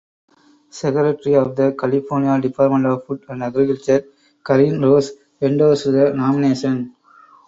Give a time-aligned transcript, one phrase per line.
[0.71, 4.03] Secretary of the California Department of Food and Agriculture
[4.43, 5.11] Karen Ross
[5.43, 6.95] endorsed the nomination.